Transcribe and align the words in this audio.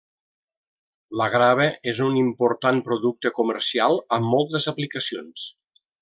La 1.21 1.25
grava 1.33 1.67
és 1.91 1.99
un 2.07 2.17
important 2.23 2.81
producte 2.89 3.31
comercial 3.39 3.99
amb 4.17 4.29
moltes 4.35 4.65
aplicacions. 4.77 5.45